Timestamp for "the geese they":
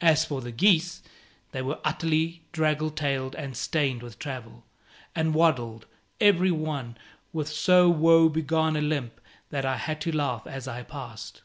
0.40-1.60